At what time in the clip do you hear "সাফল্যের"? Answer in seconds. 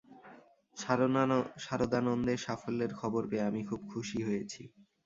2.45-2.91